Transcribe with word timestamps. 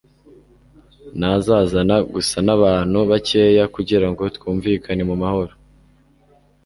nazazana 1.19 1.95
gusa 2.13 2.37
n'abantu 2.45 2.97
bakeya 3.09 3.63
kugira 3.75 4.07
ngo 4.11 4.23
twumvikane 4.35 5.03
mu 5.09 5.15
mahoro 5.23 5.53